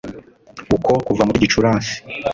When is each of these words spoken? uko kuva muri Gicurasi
uko 0.75 0.91
kuva 1.07 1.25
muri 1.27 1.41
Gicurasi 1.43 1.95